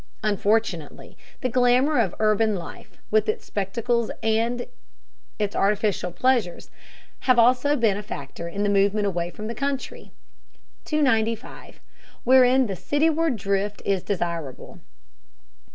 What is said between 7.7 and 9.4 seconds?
been a factor in the movement away